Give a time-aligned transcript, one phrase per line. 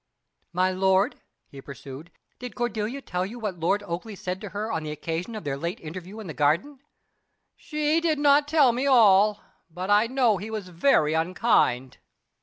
[0.51, 2.09] "My lord," he pursued,
[2.39, 5.57] "did Cordelia tell you what Lord Oakleigh said to her on the occasion of their
[5.57, 6.79] late interview in the garden?"
[7.55, 11.99] "She did not tell me all, but I know he was very unkind."